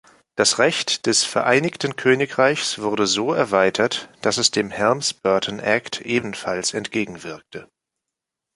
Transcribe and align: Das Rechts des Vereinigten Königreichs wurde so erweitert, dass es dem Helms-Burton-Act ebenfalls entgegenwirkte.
Das 0.35 0.57
Rechts 0.57 1.03
des 1.03 1.23
Vereinigten 1.23 1.95
Königreichs 1.95 2.79
wurde 2.79 3.05
so 3.05 3.33
erweitert, 3.33 4.09
dass 4.23 4.39
es 4.39 4.49
dem 4.49 4.71
Helms-Burton-Act 4.71 6.01
ebenfalls 6.01 6.73
entgegenwirkte. 6.73 7.69